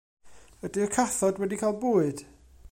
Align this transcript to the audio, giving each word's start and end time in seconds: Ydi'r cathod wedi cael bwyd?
Ydi'r 0.67 0.89
cathod 0.95 1.43
wedi 1.45 1.61
cael 1.65 1.79
bwyd? 1.85 2.25